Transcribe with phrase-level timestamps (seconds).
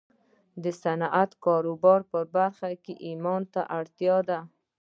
[0.63, 4.39] د صنعت د کاروبار په برخه کې ايمان ته اړتيا ده.